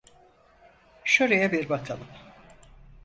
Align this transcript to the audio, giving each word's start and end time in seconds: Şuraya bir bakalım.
Şuraya 1.03 1.51
bir 1.51 1.69
bakalım. 1.69 2.07